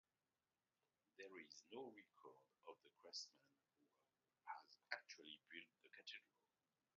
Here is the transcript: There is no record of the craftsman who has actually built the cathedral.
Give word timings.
There 1.19 1.37
is 1.45 1.61
no 1.71 1.83
record 1.93 2.41
of 2.67 2.73
the 2.83 2.89
craftsman 3.03 3.45
who 4.33 4.41
has 4.49 4.73
actually 4.91 5.37
built 5.47 5.69
the 5.83 5.89
cathedral. 5.89 6.41